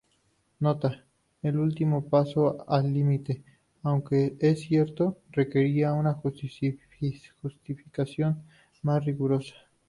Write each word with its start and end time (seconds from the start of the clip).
Nota: 0.61 1.05
el 1.43 1.59
último 1.59 2.03
paso 2.09 2.67
al 2.67 2.91
límite, 2.91 3.43
aunque 3.83 4.35
es 4.39 4.61
cierto, 4.61 5.19
requeriría 5.29 5.93
una 5.93 6.15
justificación 6.15 8.41
más 8.81 9.05
rigurosa. 9.05 9.53